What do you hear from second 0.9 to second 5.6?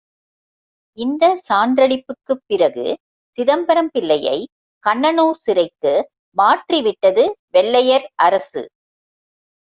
இந்த சான்றளிப்புக்குப் பிறகு சிதம்பரம் பிள்ளையைக் கண்ணனூர்